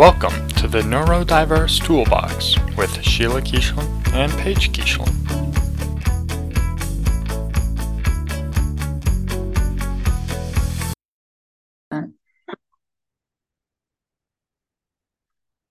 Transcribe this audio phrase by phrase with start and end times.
[0.00, 5.14] Welcome to the Neurodiverse Toolbox with Sheila Keeshlin and Paige Keeshlin.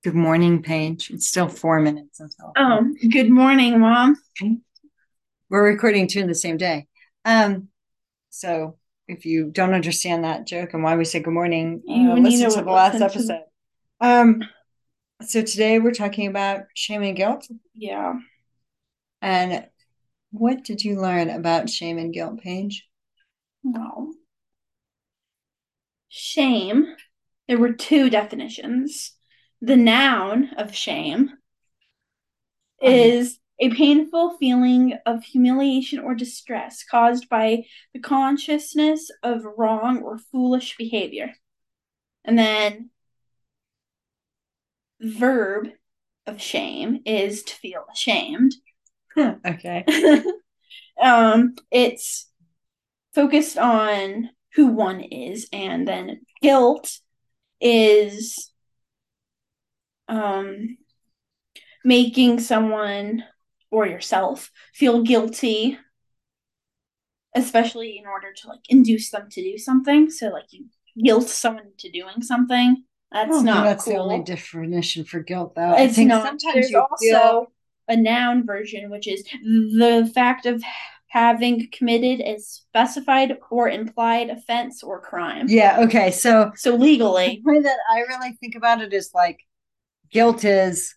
[0.04, 1.11] Good morning, Paige.
[1.11, 4.16] It's still four minutes until Oh, good morning, Mom.
[5.50, 6.88] we're recording two in the same day.
[7.25, 7.68] Um,
[8.30, 8.77] so
[9.07, 12.24] if you don't understand that joke and why we say good morning, You uh, need
[12.24, 13.49] listen to to the last listen to the- episode.
[14.02, 14.44] Um,
[15.21, 17.48] so today we're talking about shame and guilt.
[17.74, 18.16] Yeah.
[19.22, 19.68] And
[20.32, 22.88] what did you learn about shame and guilt, Paige?
[23.64, 24.14] No.
[26.08, 26.96] Shame.
[27.48, 29.14] There were two definitions.
[29.62, 31.32] The noun of shame
[32.81, 40.17] is a painful feeling of humiliation or distress caused by the consciousness of wrong or
[40.17, 41.34] foolish behavior.
[42.23, 42.91] And then
[45.02, 45.69] verb
[46.25, 48.53] of shame is to feel ashamed.
[49.17, 49.86] okay.
[51.02, 52.30] um, it's
[53.14, 57.00] focused on who one is, and then guilt
[57.61, 58.52] is
[60.08, 60.78] um
[61.84, 63.23] making someone
[63.72, 65.78] or yourself feel guilty,
[67.36, 70.09] especially in order to like induce them to do something.
[70.09, 70.66] So like you
[71.02, 72.84] guilt someone into doing something.
[73.25, 73.85] I That's don't that's cool.
[73.88, 75.73] the only definition for guilt, though.
[75.73, 76.13] I It's think not.
[76.15, 77.51] sometimes There's you also feel
[77.88, 80.63] a noun version, which is the fact of
[81.07, 85.47] having committed a specified or implied offense or crime.
[85.47, 85.79] yeah.
[85.81, 89.39] Okay, so So legally, the way that I really think about it is like
[90.11, 90.95] guilt is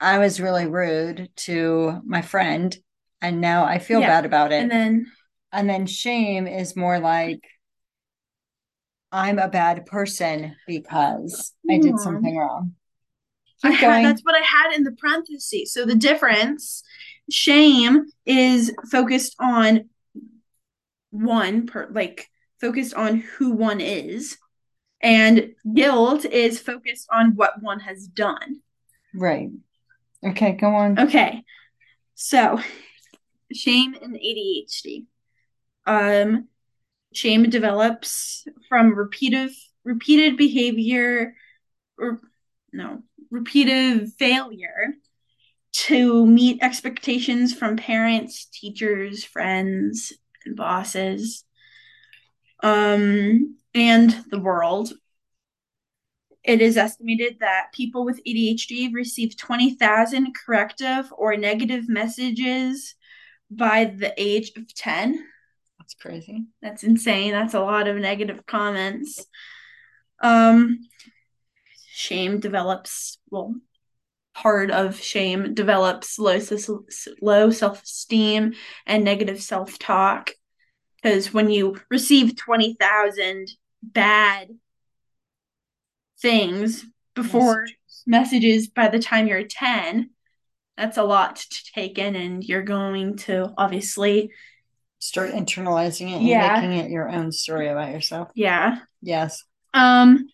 [0.00, 2.76] I was really rude to my friend
[3.22, 4.62] and now I feel Yeah, bad about it.
[4.62, 5.12] and then
[5.52, 7.40] And then shame is more like
[9.16, 11.96] I'm a bad person because I did Hmm.
[11.96, 12.74] something wrong.
[13.62, 15.72] Had, that's what I had in the parentheses.
[15.72, 16.84] So the difference,
[17.30, 19.88] shame is focused on
[21.10, 22.28] one per like
[22.60, 24.36] focused on who one is,
[25.00, 28.60] and guilt is focused on what one has done.
[29.14, 29.48] Right.
[30.22, 30.98] Okay, go on.
[30.98, 31.42] Okay.
[32.14, 32.60] So,
[33.50, 35.06] shame and ADHD.
[35.86, 36.48] Um,
[37.16, 39.50] shame develops from repeated
[39.84, 41.34] repeated behavior
[41.98, 42.20] or
[42.72, 44.94] no, repeated failure
[45.72, 50.12] to meet expectations from parents, teachers, friends,
[50.44, 51.44] and bosses.
[52.62, 54.92] Um, and the world.
[56.42, 62.94] It is estimated that people with ADHD receive 20,000 corrective or negative messages
[63.50, 65.26] by the age of 10.
[65.86, 66.46] That's crazy.
[66.60, 67.30] That's insane.
[67.30, 69.24] That's a lot of negative comments.
[70.20, 70.80] Um,
[71.92, 73.54] shame develops, well,
[74.34, 76.40] part of shame develops low,
[77.22, 78.54] low self esteem
[78.84, 80.32] and negative self talk.
[81.00, 83.48] Because when you receive 20,000
[83.80, 84.48] bad
[86.20, 87.68] things before
[88.08, 90.10] messages by the time you're 10
[90.76, 94.30] that's a lot to take in and you're going to obviously
[94.98, 96.60] Start internalizing it and Yeah.
[96.60, 98.30] making it your own story about yourself.
[98.34, 99.44] yeah Yes.
[99.74, 100.26] um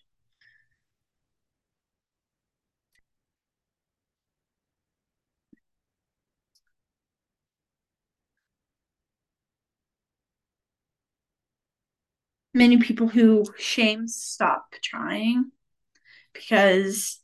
[12.53, 15.51] many people who shame stop trying
[16.33, 17.19] because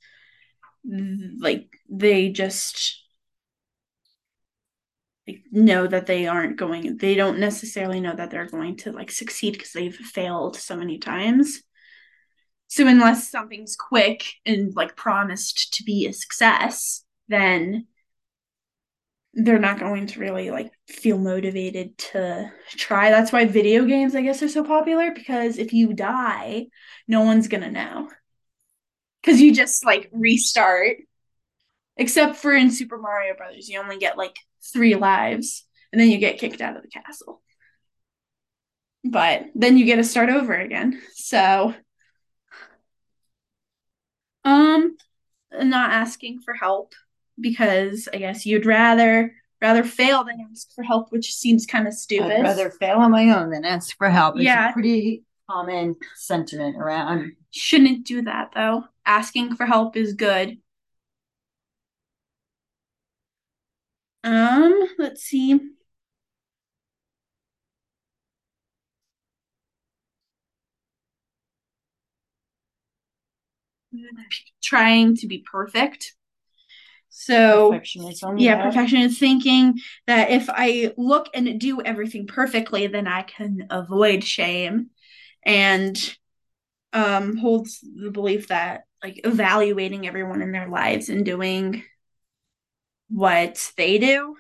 [1.40, 3.04] like they just
[5.52, 9.54] know that they aren't going they don't necessarily know that they're going to like succeed
[9.54, 11.62] because they've failed so many times.
[12.68, 17.88] So unless something's quick and like promised to be a success then
[19.34, 23.10] they're not going to really like feel motivated to try.
[23.10, 26.68] That's why video games i guess are so popular because if you die
[27.08, 28.10] no one's gonna know.
[29.22, 30.98] Because you just like restart.
[31.98, 36.18] Except for in super mario brothers you only get like three lives and then you
[36.18, 37.42] get kicked out of the castle
[39.04, 41.74] but then you get to start over again so
[44.46, 44.96] um
[45.54, 46.94] not asking for help
[47.40, 51.94] because i guess you'd rather rather fail than ask for help which seems kind of
[51.94, 54.36] stupid I'd rather fail on my own than ask for help.
[54.36, 54.70] It's Yeah.
[54.70, 57.34] a pretty common sentiment around.
[57.52, 60.60] shouldn't do that though asking for help is good
[64.24, 65.60] um let's see
[74.62, 76.14] trying to be perfect.
[77.10, 78.40] So Perfectionism.
[78.40, 84.24] yeah, perfectionist thinking that if I look and do everything perfectly, then I can avoid
[84.24, 84.92] shame
[85.44, 85.98] and
[86.94, 91.84] um holds the belief that like evaluating everyone in their lives and doing
[93.10, 94.36] what they do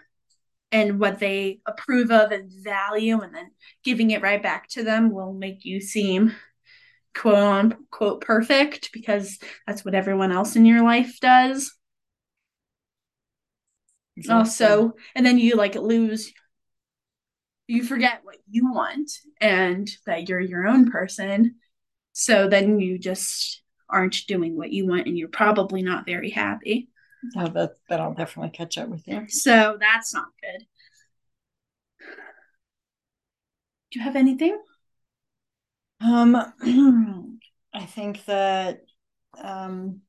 [0.71, 3.51] and what they approve of and value and then
[3.83, 6.33] giving it right back to them will make you seem
[7.15, 11.75] quote um, unquote perfect because that's what everyone else in your life does.
[14.15, 14.37] Exactly.
[14.37, 16.33] also and then you like lose
[17.67, 21.55] you forget what you want and that you're your own person.
[22.13, 26.89] So then you just aren't doing what you want and you're probably not very happy
[27.37, 29.27] Oh, that that'll definitely catch up with you.
[29.29, 30.65] so that's not good
[33.91, 34.57] do you have anything
[36.01, 36.35] Um,
[37.73, 38.81] I think that
[39.41, 40.01] um,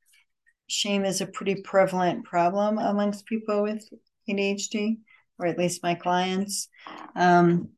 [0.68, 3.88] shame is a pretty prevalent problem amongst people with
[4.28, 4.98] ADHD,
[5.38, 6.68] or at least my clients.
[7.16, 7.70] Um,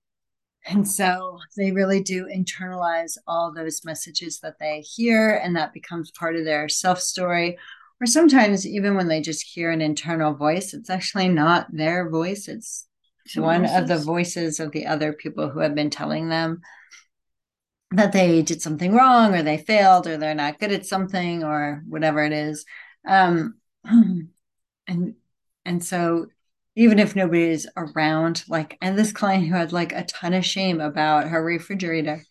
[0.66, 6.10] and so they really do internalize all those messages that they hear, and that becomes
[6.12, 7.58] part of their self story.
[8.02, 12.48] Or sometimes, even when they just hear an internal voice, it's actually not their voice,
[12.48, 12.88] it's
[13.28, 14.58] Someone one of the voices.
[14.58, 16.62] of the other people who have been telling them
[17.92, 21.84] that they did something wrong or they failed or they're not good at something or
[21.88, 22.64] whatever it is.
[23.06, 25.14] Um and
[25.64, 26.26] and so
[26.74, 30.80] even if nobody's around like and this client who had like a ton of shame
[30.80, 32.24] about her refrigerator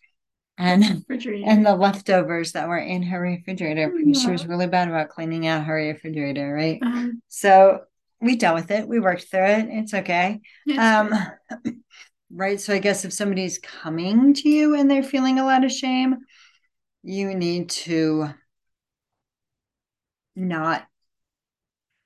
[0.58, 1.04] and
[1.46, 5.46] and the leftovers that were in her refrigerator because she was really bad about cleaning
[5.46, 6.78] out her refrigerator right?
[6.82, 7.80] Um, so
[8.20, 8.86] we dealt with it.
[8.86, 9.66] We worked through it.
[9.68, 10.40] It's okay.
[10.66, 11.12] It's um
[12.34, 15.70] right so i guess if somebody's coming to you and they're feeling a lot of
[15.70, 16.16] shame
[17.02, 18.28] you need to
[20.34, 20.86] not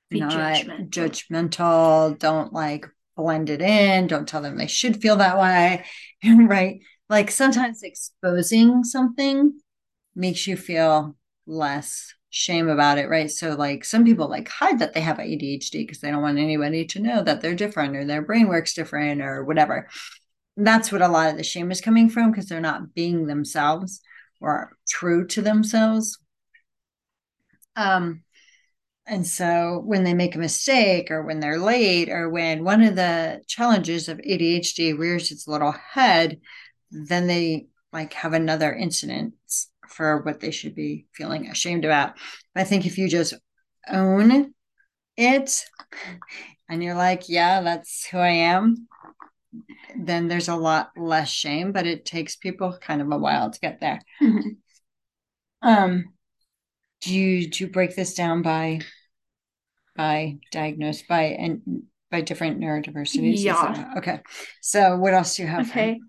[0.09, 0.89] Be not judgmental.
[0.89, 2.19] judgmental.
[2.19, 4.07] Don't like blend it in.
[4.07, 5.85] Don't tell them they should feel that way
[6.25, 9.59] right like sometimes exposing something
[10.15, 11.15] makes you feel
[11.45, 13.31] less shame about it right?
[13.31, 16.85] So like some people like hide that they have adhd because they don't want anybody
[16.85, 19.87] to know that they're different or their brain works different or whatever.
[20.57, 24.01] That's what a lot of the shame is coming from because they're not being themselves
[24.41, 26.19] or true to themselves.
[27.75, 28.23] Um
[29.07, 32.95] and so when they make a mistake or when they're late or when one of
[32.95, 36.41] the challenges of ADHD rears its little head,
[36.91, 39.33] then they like have another incident
[39.87, 42.17] for what they should be feeling ashamed about.
[42.55, 43.33] I think if you just
[43.89, 44.51] own
[45.17, 45.63] it
[46.69, 48.87] and you're like, yeah, that's who I am,
[49.97, 53.59] then there's a lot less shame, but it takes people kind of a while to
[53.59, 54.01] get there.
[54.21, 54.57] Mhm.
[55.61, 56.13] Um,
[57.01, 58.81] do you do you break this down by
[59.95, 63.43] by diagnosed by and by different neurodiversities?
[63.43, 63.93] Yeah.
[63.97, 64.21] okay.
[64.61, 65.69] So what else do you have?
[65.69, 65.99] Okay.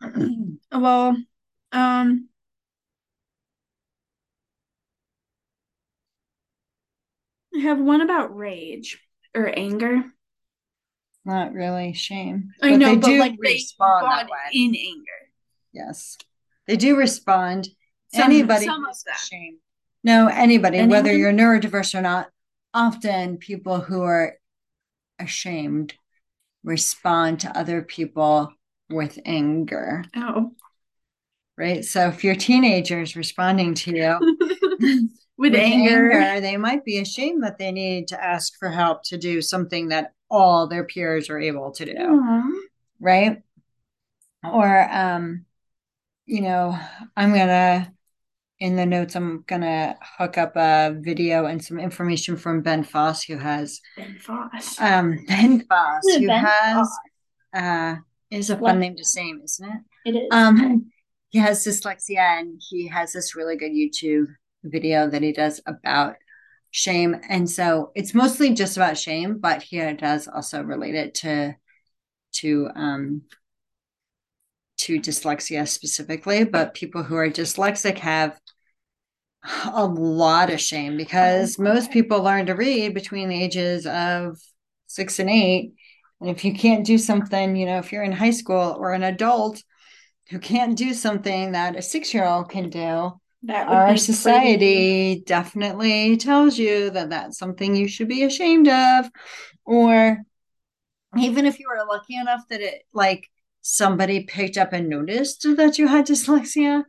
[0.72, 1.16] well
[1.72, 2.28] um
[7.54, 8.98] i have one about rage
[9.34, 10.02] or anger
[11.24, 12.52] Not really shame.
[12.62, 14.50] i know they but do like they respond that respond way.
[14.52, 15.12] in anger
[15.70, 16.16] Yes.
[16.66, 17.68] They do respond.
[18.12, 19.14] Some- anybody some of them.
[19.14, 19.58] ashamed.
[20.02, 22.28] No, anybody, Any whether you're neurodiverse or not,
[22.74, 24.34] often people who are
[25.18, 25.94] ashamed
[26.64, 28.52] respond to other people
[28.90, 30.04] with anger.
[30.16, 30.52] oh
[31.58, 31.84] Right.
[31.84, 37.58] So if your teenager is responding to you with, anger, they might be ashamed that
[37.58, 41.72] they need to ask for help to do something that all their peers are able
[41.72, 41.98] to do.
[41.98, 42.44] Aw.
[43.00, 43.42] right?
[44.44, 45.46] Or um,
[46.26, 46.78] you know,
[47.16, 47.92] I'm gonna
[48.60, 53.22] in the notes, I'm gonna hook up a video and some information from Ben Foss,
[53.22, 54.80] who has Ben Foss.
[54.80, 56.98] um Ben Foss, who Ben has Foss.
[57.54, 57.96] uh
[58.30, 58.76] is a fun What?
[58.78, 59.80] name to say, isn't it?
[60.04, 60.28] it is.
[60.32, 60.90] Um,
[61.30, 64.26] he has dyslexia and he has this really good YouTube
[64.64, 66.16] video that he does about
[66.70, 67.16] shame.
[67.28, 71.54] And so it's mostly just about shame, but he does also relate it to
[72.32, 73.22] to um
[74.78, 76.44] to dyslexia specifically.
[76.44, 78.38] But people who are dyslexic have
[79.44, 84.38] a lot of shame because Oh, most people learn to read between the ages of
[84.86, 85.72] six and eight.
[86.20, 89.04] And if you can't do something, you know, if you're in high school or an
[89.04, 89.62] adult
[90.30, 93.12] who can't do something that a six year old can do,
[93.44, 99.08] that our society definitely tells you that that's something you should be ashamed of.
[99.64, 100.18] Or
[101.16, 103.28] even if you were lucky enough that it, like,
[103.60, 106.84] somebody picked up and noticed that you had dyslexia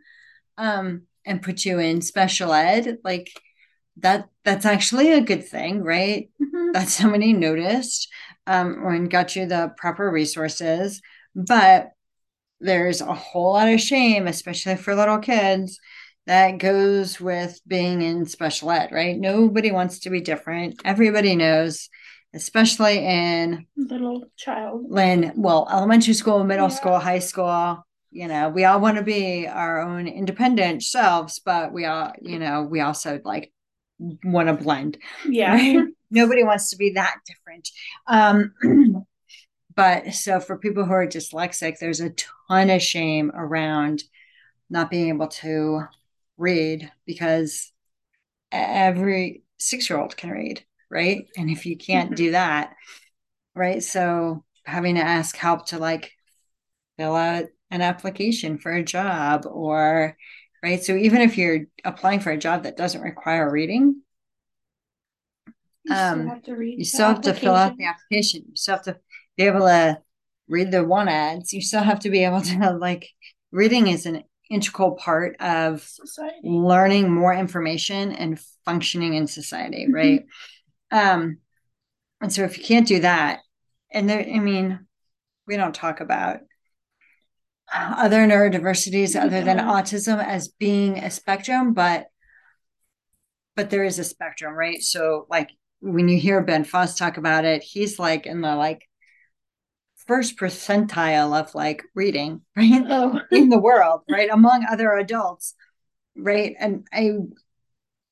[0.58, 3.30] um, and put you in special ed, like,
[3.98, 6.30] that that's actually a good thing, right?
[6.42, 6.74] Mhm.
[6.74, 8.08] That somebody noticed
[8.48, 11.02] um, and got you the proper resources.
[11.36, 11.90] But
[12.62, 15.80] there's a whole lot of shame, especially for little kids,
[16.28, 19.18] that goes with being in special ed, right?
[19.18, 20.80] Nobody wants to be different.
[20.86, 21.90] Everybody knows,
[22.34, 24.86] especially in Little child.
[24.98, 26.76] in well, elementary school, middle Yeah.
[26.76, 27.86] school, high school.
[28.12, 32.40] You know, we all want to be our own independent selves, but we all, you
[32.40, 33.52] know, we also like
[34.24, 35.54] want to blend Yeah.
[35.56, 35.86] right?
[36.12, 37.70] Nobody wants to be that different.
[38.08, 38.54] Um,
[39.76, 42.14] but so for people who are dyslexic, there's a
[42.48, 44.04] ton of shame around
[44.70, 45.84] not being able to
[46.38, 47.72] read because
[48.52, 51.28] every six year old can read, right?
[51.38, 52.16] And if you can't Mhm.
[52.16, 52.76] do that,
[53.56, 53.84] right?
[53.84, 56.12] So having to ask help to like
[56.98, 60.18] fill out an application for a job or
[60.64, 64.02] right so even if you're applying for a job that doesn't require reading
[65.84, 66.80] You still Um, have to read.
[66.80, 68.44] you still have to fill out the application.
[68.50, 69.00] you still have to
[69.38, 70.02] be able to
[70.48, 73.08] read the one ads you still have to be able to like
[73.52, 76.40] reading is an integral part of Society.
[76.44, 79.94] learning more information and functioning in society Mhm.
[79.94, 80.26] right
[80.92, 81.38] um
[82.22, 83.40] and so if you can't do that
[83.92, 84.80] and there i mean
[85.48, 86.40] we don't talk about
[87.74, 89.68] other neurodiversities other than don't.
[89.68, 92.08] autism as being a spectrum but
[93.56, 97.46] but there is a spectrum right so like when you hear ben foss talk about
[97.46, 98.88] it he's like in the like
[100.08, 103.20] first percentile of like reading right Oh.
[103.32, 104.30] in the world, right?
[104.32, 105.54] Among other adults,
[106.16, 106.56] right?
[106.60, 107.12] And I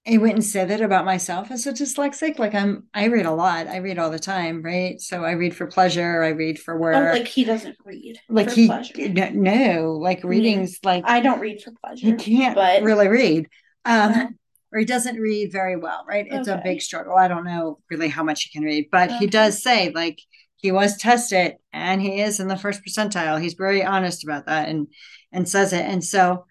[0.10, 2.40] I wouldn't say that about myself as a dyslexic.
[2.40, 3.68] Like I'm I read a lot.
[3.68, 5.00] I read all the time, right?
[5.02, 7.14] So I read for pleasure, I read for Oh, work.
[7.14, 8.18] like he doesn't read.
[8.30, 9.10] like for he pleasure.
[9.10, 12.16] no, no, like reading's like I don't read for he pleasure.
[12.18, 13.48] can't but really read.
[13.84, 14.30] Um No.
[14.72, 16.26] or he doesn't read very well, right?
[16.30, 17.16] It's a big struggle.
[17.18, 20.20] I don't know really how much he can read, but he does say like
[20.56, 23.42] he was tested and he is in the first percentile.
[23.42, 24.88] He's very honest about that and
[25.34, 25.82] and says it.
[25.84, 26.46] And so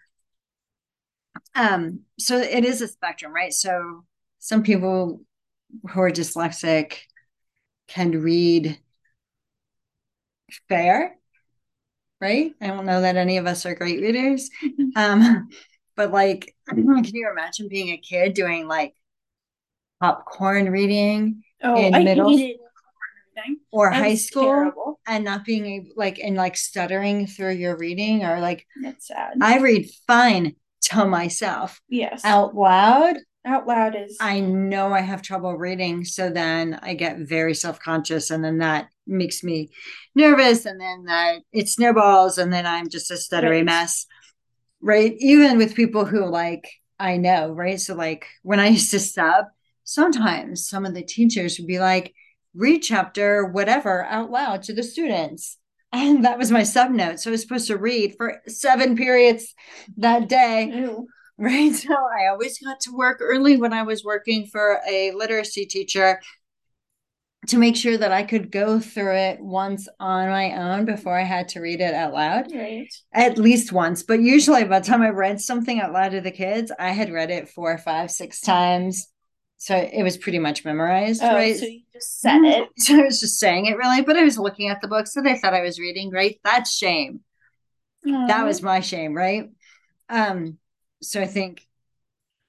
[1.54, 3.52] um so it is a spectrum, right?
[3.52, 4.04] So
[4.38, 5.20] some people
[5.90, 6.94] who are dyslexic
[7.88, 8.78] can read
[10.68, 11.16] fair,
[12.20, 12.52] right?
[12.60, 14.50] I don't know that any of us are great readers.
[14.96, 15.48] Um,
[15.94, 18.94] but like, can you imagine being a kid doing like
[20.00, 22.38] popcorn reading oh, in I middle
[23.70, 25.00] or That high school Terrible.
[25.06, 29.34] and not being able, like, and like stuttering through your reading or like, That's sad.
[29.40, 32.24] I read fine to myself yes.
[32.24, 33.16] out loud.
[33.44, 34.16] Out loud is.
[34.20, 36.04] I know I have trouble reading.
[36.04, 39.70] So then I get very self conscious and then that makes me
[40.16, 43.64] nervous and then that it snowballs and then I'm just a stuttery Right.
[43.64, 44.06] mess.
[44.80, 45.14] Right.
[45.18, 46.68] Even with people who like
[46.98, 47.80] I know, right?
[47.80, 49.46] So like when I used to sub,
[49.84, 52.14] sometimes some of the teachers would be like,
[52.54, 55.58] read chapter whatever out loud to the students.
[55.96, 57.20] And that was my sub note.
[57.20, 59.54] So I was supposed to read for seven periods
[59.96, 61.06] that day Ew.
[61.38, 61.72] right?
[61.74, 66.20] So I always got to work early when I was working for a literacy teacher
[67.48, 71.22] to make sure that I could go through it once on my own before I
[71.22, 72.88] had to read it out loud, Right.
[73.12, 74.02] at least once.
[74.02, 77.12] But usually, by the time I read something out loud to the kids, I had
[77.12, 79.06] read it four, five, six times.
[79.58, 81.56] So it was pretty much memorized, Oh, right?
[81.56, 82.68] so you just said it.
[82.78, 85.22] So I was just saying it really, but I was looking at the books so
[85.24, 86.38] I thought I was reading, right?
[86.44, 87.20] That's shame
[88.04, 89.50] that was my shame right
[90.08, 90.58] um
[91.02, 91.66] so i think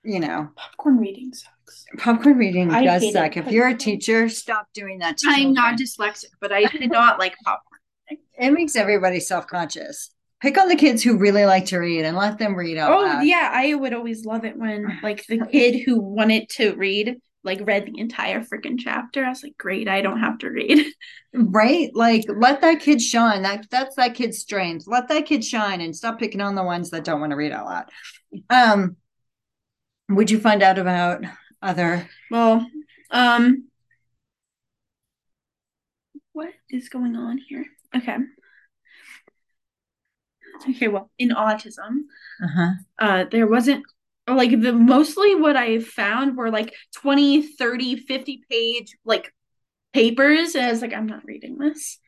[0.03, 1.85] you know popcorn reading sucks.
[1.97, 5.79] popcorn reading I does suck if you're a teacher stop doing that to I'm not
[5.79, 7.79] dyslexic, but I did not like popcorn.
[8.37, 12.37] it makes everybody self-conscious pick on the kids who really like to read and let
[12.37, 15.83] them read out Oh loud yeah, I would always love it when like the kid
[15.85, 19.23] who wanted to read like read the entire freaking chapter.
[19.23, 20.85] I was like, great, I don't have to read.
[21.33, 25.81] right like let that kid shine that that's that kid's strength let that kid shine
[25.81, 27.85] and stop picking on the ones that don't want to read out loud
[28.49, 28.95] um
[30.09, 31.23] would you find out about
[31.61, 32.65] other Well,
[33.11, 33.67] um,
[36.33, 37.65] what is going on here?
[37.95, 38.17] Okay.
[40.69, 42.05] Okay, well, in autism,
[42.43, 43.85] uh-huh uh, there wasn't
[44.27, 49.33] like the mostly what I found were like 20, 30, 50 page like
[49.93, 50.55] papers.
[50.55, 51.99] And I was like, I'm not reading this.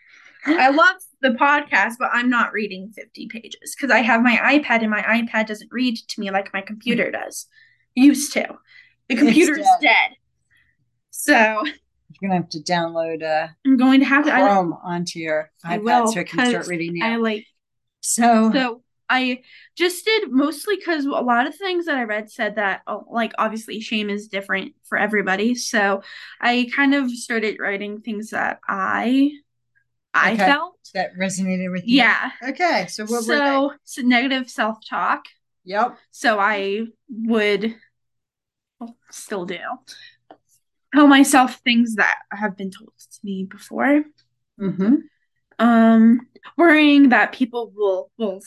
[0.45, 4.81] I love the podcast, but I'm not reading 50 pages because I have my iPad
[4.81, 7.45] and my iPad doesn't read to me like my computer does.
[7.95, 8.45] Used to.
[9.09, 9.81] The It's computer's dead.
[9.81, 10.11] dead.
[11.11, 11.33] So
[12.21, 14.33] you're gonna have to download uh I'm going to have to.
[14.33, 17.15] I, chrome onto your I ipad will, so it can start 'cause reading the I
[17.17, 17.45] like
[18.01, 19.41] so so I
[19.75, 23.33] just did mostly because a lot of things that I read said that, oh, like,
[23.39, 25.55] obviously, shame is different for everybody.
[25.55, 26.03] So
[26.39, 29.31] I kind of started writing things that I
[30.13, 30.45] I Okay.
[30.45, 30.75] felt.
[30.93, 31.97] That resonated with you.
[31.97, 32.31] Yeah.
[32.43, 32.85] Okay.
[32.87, 35.25] So what were So, so negative self talk.
[35.65, 35.97] Yep.
[36.11, 37.75] So I would
[38.79, 39.57] well, still do
[40.93, 44.03] tell myself things that have been told to me before.
[44.59, 44.95] Mm-hmm.
[45.59, 46.21] Um,
[46.57, 48.41] worrying that people will will.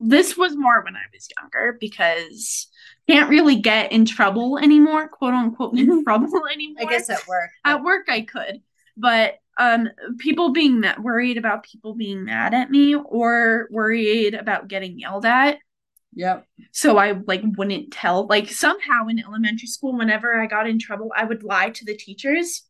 [0.00, 2.66] This was more when I was younger because
[3.08, 6.82] can't really get in trouble anymore, quote unquote, in trouble anymore.
[6.82, 7.50] I guess at work.
[7.64, 8.62] at work I could,
[8.96, 14.68] but um, people being ma- worried about people being mad at me or worried about
[14.68, 15.58] getting yelled at.
[16.14, 16.46] Yep.
[16.72, 18.26] So I like wouldn't tell.
[18.26, 21.96] Like somehow in elementary school, whenever I got in trouble, I would lie to the
[21.96, 22.64] teachers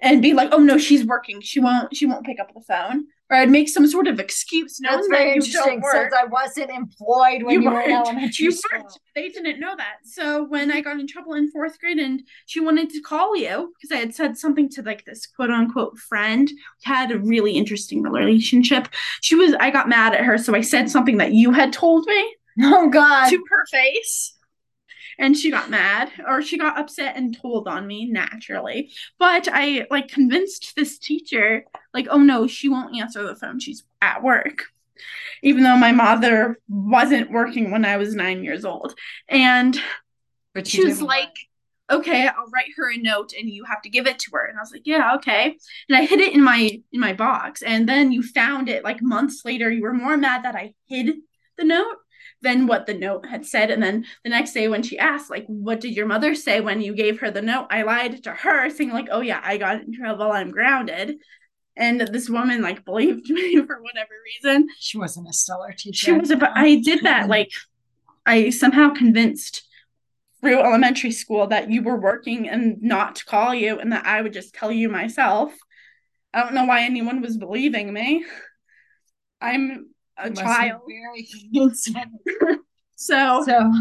[0.00, 1.40] and be like, "Oh no, she's working.
[1.40, 1.94] She won't.
[1.96, 4.80] She won't pick up the phone." Or I'd make some sort of excuse.
[4.80, 5.82] knowing That's very you interesting.
[5.92, 8.80] Since I wasn't employed when you, were in elementary You school.
[8.80, 8.98] weren't.
[9.14, 9.96] They didn't know that.
[10.04, 13.74] So when I got in trouble in fourth grade and she wanted to call you
[13.76, 17.52] because I had said something to like this quote unquote friend, we had a really
[17.52, 18.88] interesting relationship.
[19.20, 22.06] She was I got mad at her, so I said something that you had told
[22.06, 23.28] me Oh God.
[23.28, 24.37] to her face.
[25.18, 28.92] And she got mad or she got upset and told on me naturally.
[29.18, 33.58] But I like convinced this teacher, like, oh no, she won't answer the phone.
[33.58, 34.66] She's at work.
[35.42, 38.94] Even though my mother wasn't working when I was nine years old.
[39.28, 39.80] And
[40.64, 41.34] she was like,
[41.90, 44.44] okay, I'll write her a note and you have to give it to her.
[44.44, 45.56] And I was like, yeah, okay.
[45.88, 47.62] And I hid it in my in my box.
[47.62, 49.70] And then you found it like months later.
[49.70, 51.16] You were more mad that I hid
[51.56, 51.96] the note
[52.42, 53.70] than what the note had said.
[53.70, 56.80] And then the next day when she asked, like, what did your mother say when
[56.80, 57.66] you gave her the note?
[57.70, 61.16] I lied to her, saying, like, oh yeah, I got in trouble, I'm grounded.
[61.76, 64.68] And this woman like believed me for whatever reason.
[64.78, 66.06] she wasn't a stellar teacher.
[66.06, 67.50] She was about I did that like
[68.26, 69.62] I somehow convinced
[70.40, 74.22] through elementary school that you were working and not to call you and that I
[74.22, 75.52] would just tell you myself.
[76.32, 78.24] I don't know why anyone was believing me.
[79.40, 80.82] I'm a child.
[80.86, 81.28] Very.
[83.00, 83.72] So, so,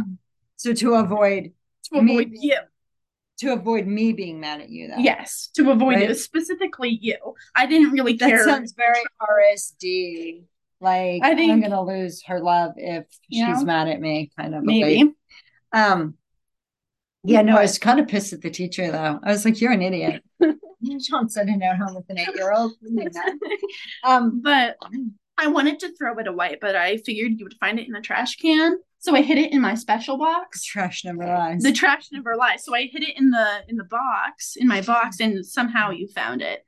[0.58, 1.52] so to avoid
[1.92, 2.58] to avoid me- you.
[3.40, 4.98] to avoid me being mad at you, though.
[5.00, 6.10] Yes, to avoid Right.
[6.10, 7.18] you, specifically you.
[7.56, 8.46] I didn't really That care.
[8.46, 10.44] That sounds very RSD.
[10.80, 13.56] Like I think- am gonna lose her love if Yeah.
[13.56, 14.64] she's mad at me, kind of.
[14.64, 15.12] Maybe.
[15.74, 16.14] Um.
[17.24, 19.20] Yeah, no, I was kind of pissed at the teacher though.
[19.24, 20.24] I was like, "You're an idiot.
[20.80, 22.74] You don't send a note home with an eight-year-old."
[24.04, 24.42] um.
[24.44, 24.78] but
[25.38, 28.02] I wanted to throw it away, but I figured you would find it in the
[28.02, 28.78] trash can.
[29.00, 30.64] So I hid it in my special box.
[30.64, 31.62] Trash never lies.
[31.62, 32.66] The trash never lies.
[32.66, 36.08] So I hid it in the in the box, in my box, and somehow you
[36.08, 36.66] found it.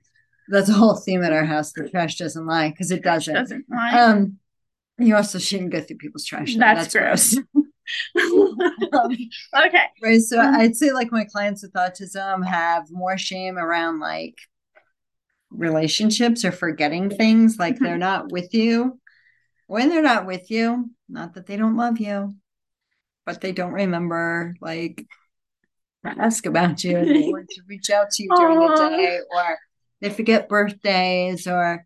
[0.48, 1.72] That's a whole theme at our house.
[1.74, 3.34] The trash doesn't lie because it doesn't.
[3.34, 3.94] Doesn't lie.
[4.00, 4.38] Um.
[5.00, 6.54] You also shouldn't go through people's trash.
[6.54, 6.60] though.
[6.60, 7.38] That's gross.
[7.38, 7.48] Um,
[9.66, 9.84] okay.
[10.04, 10.22] Right.
[10.22, 14.38] So Um, I'd say like my clients with autism have more shame around like
[15.52, 17.58] relationships or forgetting things.
[17.58, 17.80] Like Mhm.
[17.84, 19.00] they're not with you.
[19.68, 22.36] When they're not with you, not that they don't love you,
[23.26, 25.06] but they don't remember like
[26.04, 26.98] ask about you
[27.34, 29.58] or to reach out to you during the day or
[30.02, 31.86] they forget birthdays or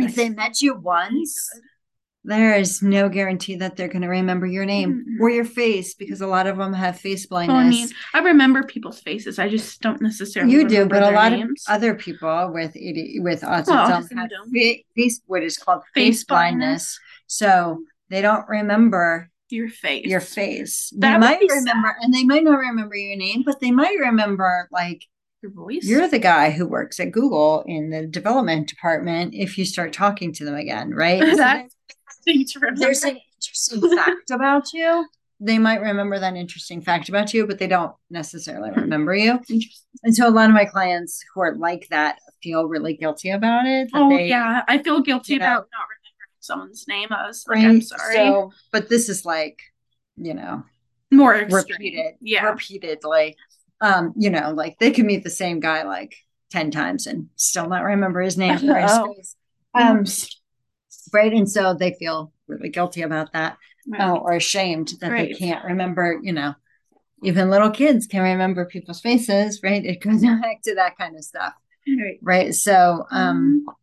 [0.00, 1.50] if they met you once,
[2.26, 5.20] there is no guarantee that they're going to remember your name Mm-mm.
[5.22, 7.76] or your face because a lot of them have face Well, I blindness.
[7.76, 9.38] mean, I remember people's faces.
[9.38, 10.50] I just don't necessarily.
[10.52, 11.64] you do, but a lot names.
[11.68, 14.30] of other people with AD, with autism Well, have
[14.96, 16.98] face what is called Face face blindness.
[17.26, 20.06] So they don't remember your face.
[20.06, 20.92] your face.
[20.98, 23.98] That they might be remember, and they might not remember your name, but they might
[24.00, 25.02] remember like
[25.42, 25.84] Your voice.
[25.84, 29.34] you're the guy who works at Google in the development department.
[29.34, 31.20] If you start talking to them again, right?
[31.36, 31.74] That's
[32.32, 32.80] thing to remember.
[32.80, 35.06] there's an interesting fact about you.
[35.40, 39.40] They might remember that interesting fact about you, but they don't necessarily remember you.
[40.02, 43.66] And so a lot of my clients who are like that feel really guilty about
[43.66, 43.90] it.
[43.94, 45.44] Oh they- yeah, I feel guilty you know.
[45.46, 47.08] about not remembering someone's name.
[47.10, 47.66] I was like, right?
[47.66, 48.14] I'm sorry.
[48.14, 49.60] So, but this is like,
[50.16, 50.62] you know,
[51.10, 51.64] More extreme.
[51.68, 52.44] repeated, Yeah.
[52.50, 53.36] repeatedly.
[53.80, 56.14] Um, you know, like they could meet the same guy like
[56.52, 59.14] 10 times and still not remember his name Oh.
[59.74, 60.04] Um,
[61.14, 61.32] right.
[61.32, 63.56] And so they feel really guilty about that.
[63.86, 64.00] Right.
[64.00, 66.54] uh, or ashamed that they can't remember, you know,
[67.22, 69.84] even little kids can remember people's faces, right?
[69.84, 71.52] It goes back to that kind of stuff,
[71.86, 72.18] Right.
[72.22, 72.54] right?
[72.54, 73.76] So, um, Um,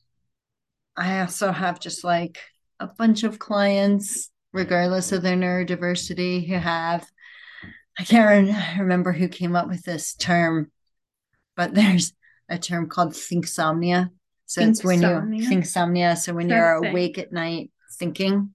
[0.98, 2.40] I also have just like
[2.80, 7.08] a bunch of clients, regardless of their neurodiversity, who have,
[7.98, 10.72] I can't re- remember who came up with this term,
[11.56, 12.14] but there's
[12.50, 14.10] a term called thinksomnia.
[14.52, 15.48] So it's when you Thinksomnia?
[15.48, 16.18] thinksomnia.
[16.18, 16.90] So when that you're thing?
[16.90, 18.54] awake at night thinking,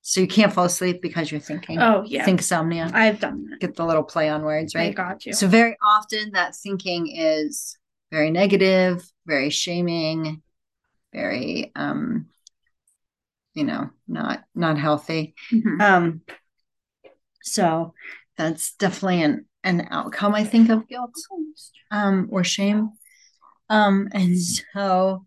[0.00, 1.80] So you can't fall asleep because you're thinking.
[1.80, 2.24] Oh yeah.
[2.24, 2.92] Thinksomnia.
[2.94, 3.58] I've done that.
[3.58, 4.90] Get the little play on words, right?
[4.90, 5.32] I got you.
[5.32, 7.76] So very often that thinking is
[8.12, 10.40] very negative, very shaming,
[11.12, 12.26] very um
[13.54, 15.34] you know, not not healthy.
[15.52, 15.80] Mhm.
[15.80, 16.20] Um
[17.42, 17.92] so
[18.36, 21.16] that's definitely an an outcome I think of guilt
[21.90, 22.92] um or shame.
[23.74, 25.26] Um and so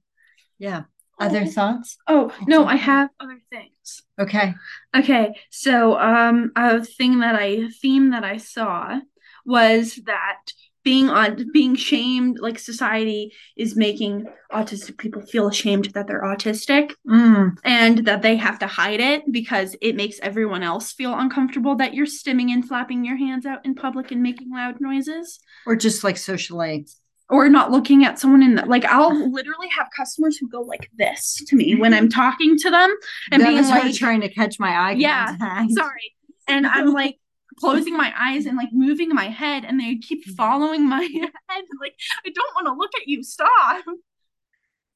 [0.57, 0.83] yeah,
[1.19, 1.97] other thoughts?
[2.07, 4.03] Oh no, I have other things.
[4.19, 4.53] Okay.
[4.95, 8.99] Okay, so um, a thing that I theme that I saw
[9.45, 10.39] was that
[10.83, 16.93] being on being shamed, like society is making autistic people feel ashamed that they're autistic
[17.05, 21.75] Mm, and that they have to hide it because it makes everyone else feel uncomfortable
[21.75, 25.75] that you're stimming and flapping your hands out in public and making loud noises or
[25.75, 26.85] just like socially.
[27.29, 30.89] Or not looking at someone in the like I'll literally have customers who go like
[30.97, 32.93] this to me when I'm talking to them
[33.31, 35.71] and that being like trying to catch my eye Yeah, contact.
[35.73, 36.13] sorry.
[36.47, 37.17] And I'm like
[37.59, 41.63] closing my eyes and like moving my head, and they keep following my head.
[41.81, 43.23] Like, I don't want to look at you.
[43.23, 43.83] Stop.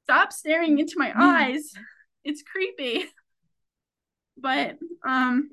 [0.03, 1.71] Stop staring into my eyes.
[2.23, 3.05] It's creepy.
[4.37, 5.49] But um,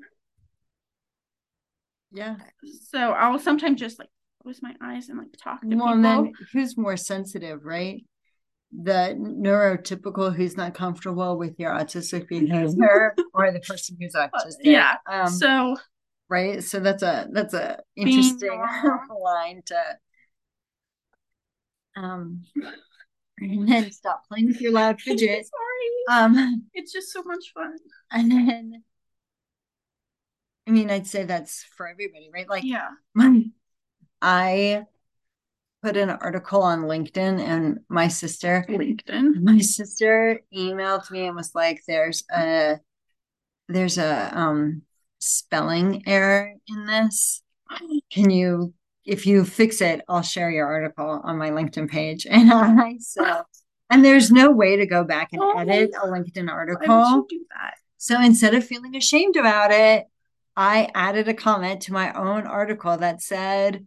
[2.11, 2.37] Yeah.
[2.89, 4.09] so I'll sometimes just like
[4.41, 5.93] close my eyes and like talk to Well, people.
[5.93, 8.03] and then who's more sensitive, right?
[8.71, 14.57] The neurotypical who's not comfortable with your autistic behavior, or the person who's autistic.
[14.63, 14.95] yeah.
[15.09, 15.77] Um, so
[16.29, 16.63] right.
[16.63, 18.61] So that's a that's a interesting
[19.23, 19.81] line to.
[21.95, 22.43] Um,
[23.39, 25.45] and then stop playing with your loud fidget.
[25.47, 26.23] sorry.
[26.23, 27.75] Um, It's just so much fun.
[28.11, 28.83] and then,
[30.67, 32.47] I mean, I'd say that's for everybody, right?
[32.47, 32.89] Like, Yeah.
[34.21, 34.83] I
[35.81, 39.41] put an article on LinkedIn, and my sister LinkedIn.
[39.41, 42.79] my sister emailed me and was like there's a
[43.67, 44.81] there's a um
[45.19, 47.41] spelling error in this
[48.11, 48.73] can you
[49.05, 53.41] if you fix it i'll share your article on my linkedin page and i said
[53.89, 55.57] and there's no way to go back and Oh.
[55.57, 57.75] edit a linkedin article do that?
[57.97, 60.05] so instead of feeling ashamed about it
[60.55, 63.85] i added a comment to my own article that said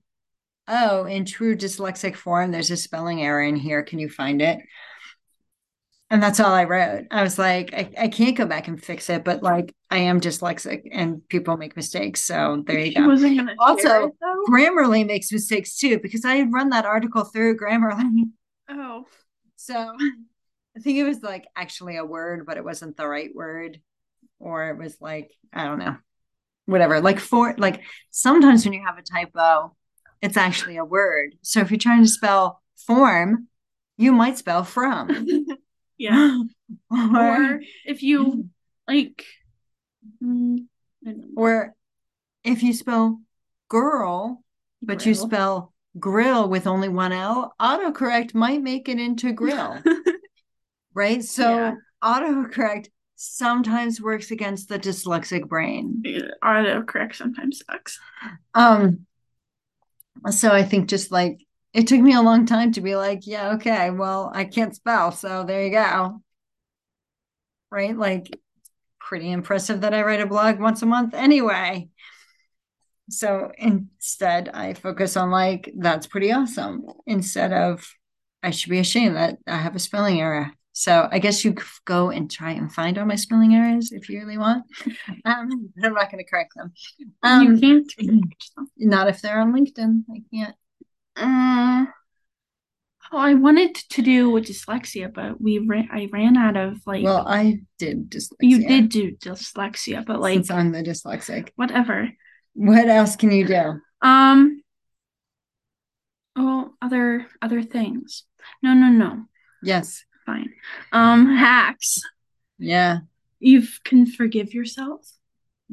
[0.69, 4.59] oh in true dyslexic form there's a spelling error in here can you find it
[6.11, 7.07] and that's all I wrote.
[7.11, 10.21] I was like, I, I can't go back and fix it, but like I am
[10.21, 12.23] dyslexic and people make mistakes.
[12.23, 13.07] So there you She go.
[13.07, 14.13] wasn't gonna Also, it.
[14.51, 18.25] Grammarly makes mistakes too, because I had run that article through Grammarly.
[18.69, 19.05] Oh.
[19.57, 19.75] So
[20.77, 23.81] I think it was like actually a word, but it wasn't the right word.
[24.41, 25.97] Or it was like, I don't know,
[26.67, 27.01] whatever.
[27.01, 29.77] Like for like sometimes when you have a typo,
[30.23, 31.35] it's actually a word.
[31.43, 33.49] So if you're trying to spell form,
[33.97, 35.27] you might spell from.
[35.99, 36.39] Yeah.
[36.91, 38.49] or, or if you
[38.89, 39.25] like
[40.21, 40.65] mm,
[41.07, 41.27] I don't know.
[41.37, 41.75] or
[42.43, 43.21] if you spell
[43.69, 44.43] girl,
[44.83, 49.77] but you spell grill with only one L, autocorrect might make it into grill,
[50.95, 51.23] right?
[51.23, 51.75] So Yeah.
[52.03, 56.03] autocorrect sometimes works against the dyslexic brain.
[56.43, 58.01] Autocorrect sometimes sucks
[58.55, 59.07] Um,
[60.31, 63.53] so I think just like it took me a long time to be like, yeah,
[63.55, 66.23] okay, well, I can't spell, so there you go.
[67.71, 67.97] Right?
[67.97, 68.39] Like
[69.01, 71.89] pretty impressive that I write a blog once a month anyway.
[73.11, 77.87] So instead, I focus on like, that's pretty awesome instead of
[78.43, 80.53] I should be ashamed that I have a spelling error.
[80.75, 81.55] So I guess you
[81.85, 84.65] go and try and find all my spelling errors if you really want.
[85.25, 86.73] Um, but I'm not going to correct them.
[87.23, 88.35] Um, you can't
[88.79, 90.03] not if they're on LinkedIn.
[90.11, 90.57] I can't.
[91.17, 91.91] uh,
[93.13, 97.05] oh I wanted to do with dyslexia but we ran I ran out of like
[97.05, 98.33] Well, I did dyslexia.
[98.41, 101.51] you did do dyslexia but like since I'm the dyslexic.
[101.57, 102.09] whatever
[102.55, 103.81] What else can you do?
[104.01, 104.63] um
[106.37, 108.25] oh other other things
[108.63, 109.25] no no no
[109.63, 110.05] Yes.
[110.27, 110.53] Fine
[110.93, 112.01] um hacks
[112.59, 112.99] Yeah.
[113.41, 115.01] you can forgive yourself.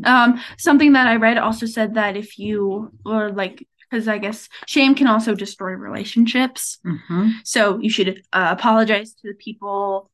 [0.03, 4.47] Um, something that I read also said that if you or like because I guess
[4.65, 6.79] shame can also destroy relationships.
[6.83, 10.09] hmm So you should uh, apologize to the people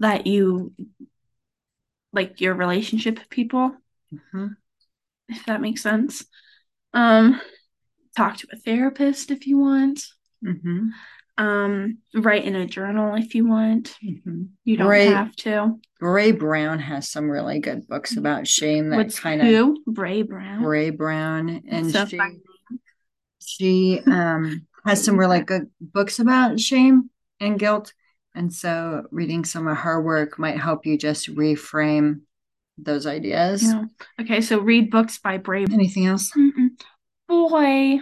[0.00, 0.72] that you
[2.12, 3.72] like your relationship people,
[4.32, 4.48] hmm
[5.28, 6.24] if that makes sense.
[6.92, 7.40] Um,
[8.16, 10.02] talk to a therapist if you want.
[10.42, 10.88] hmm
[11.38, 13.96] Um, write in a journal if you want.
[14.00, 15.08] hmm You don't Right.
[15.08, 15.78] have to.
[16.00, 19.82] Brené Brown has some really good books about shame that What's kind of who?
[19.88, 20.62] Brené Brown.
[20.62, 22.40] Brené Brown and So she fun.
[23.38, 27.92] she um has some really good books about shame and guilt.
[28.34, 32.20] And so reading some of her work might help you just reframe
[32.78, 33.62] those ideas.
[33.62, 33.84] Yeah.
[34.20, 35.72] Okay, so read books by brave.
[35.72, 36.32] Anything else?
[36.32, 36.70] Mm-mm.
[37.28, 38.00] Boy.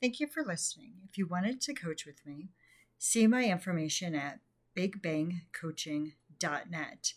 [0.00, 0.94] Thank you for listening.
[1.08, 2.48] If you wanted to coach with me,
[2.98, 4.40] see my information at
[4.76, 7.12] bigbangcoaching.net.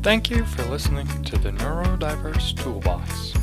[0.08, 3.37] Thank you for listening to the Neurodiverse Toolbox.